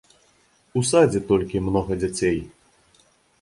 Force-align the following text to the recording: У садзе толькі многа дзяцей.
У 0.79 0.81
садзе 0.91 1.21
толькі 1.29 1.61
многа 1.67 1.99
дзяцей. 2.01 2.37